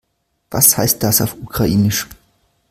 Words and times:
Was 0.49 0.79
heißt 0.79 1.03
das 1.03 1.21
auf 1.21 1.35
Ukrainisch? 1.35 2.07